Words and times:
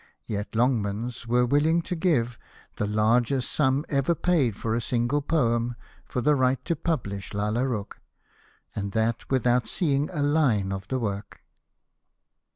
Yet 0.25 0.55
Longmans 0.55 1.27
were 1.27 1.45
willing 1.45 1.83
to 1.83 1.95
give 1.95 2.39
the 2.77 2.87
largest 2.87 3.51
sum 3.51 3.85
ever 3.87 4.15
paid 4.15 4.55
for 4.55 4.73
a 4.73 4.81
single 4.81 5.21
poem 5.21 5.75
for 6.05 6.21
the 6.21 6.33
right 6.33 6.57
to 6.65 6.75
publish 6.75 7.35
Lalla 7.35 7.59
Rookh^ 7.65 7.97
and 8.75 8.93
that 8.93 9.29
without 9.29 9.67
seeing 9.67 10.09
a 10.09 10.23
line 10.23 10.71
of 10.71 10.87
the 10.87 10.97
work. 10.97 11.41